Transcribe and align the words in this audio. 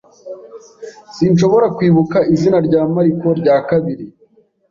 Sinshobora 1.15 1.67
kwibuka 1.75 2.17
izina 2.33 2.57
rya 2.67 2.81
Mariko 2.93 3.27
rya 3.39 3.57
kabiri. 3.69 4.05